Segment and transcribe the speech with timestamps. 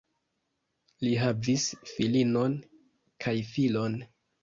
[1.03, 2.59] Li havis filinon
[3.27, 4.05] kaj filon.